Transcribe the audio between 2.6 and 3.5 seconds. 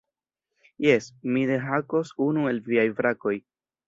viaj brakoj.